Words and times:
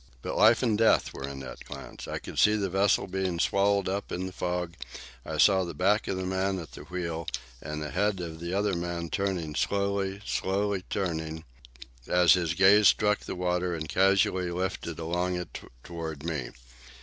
But 0.23 0.35
life 0.35 0.63
and 0.63 0.75
death 0.79 1.13
were 1.13 1.27
in 1.29 1.41
that 1.41 1.63
glance. 1.63 2.07
I 2.07 2.17
could 2.17 2.39
see 2.39 2.55
the 2.55 2.71
vessel 2.71 3.05
being 3.05 3.37
swallowed 3.37 3.87
up 3.87 4.11
in 4.11 4.25
the 4.25 4.31
fog; 4.31 4.73
I 5.23 5.37
saw 5.37 5.63
the 5.63 5.75
back 5.75 6.07
of 6.07 6.17
the 6.17 6.25
man 6.25 6.57
at 6.57 6.71
the 6.71 6.81
wheel, 6.85 7.27
and 7.61 7.83
the 7.83 7.91
head 7.91 8.19
of 8.19 8.39
the 8.39 8.51
other 8.51 8.73
man 8.75 9.11
turning, 9.11 9.53
slowly 9.53 10.83
turning, 10.89 11.43
as 12.07 12.33
his 12.33 12.55
gaze 12.55 12.87
struck 12.87 13.19
the 13.19 13.35
water 13.35 13.75
and 13.75 13.87
casually 13.87 14.49
lifted 14.49 14.97
along 14.97 15.35
it 15.35 15.59
toward 15.83 16.23
me. 16.23 16.49